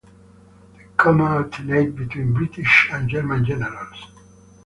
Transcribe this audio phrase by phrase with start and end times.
[0.79, 4.07] The command alternated between British and German generals.